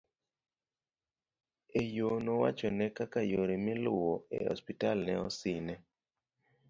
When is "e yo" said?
1.81-2.09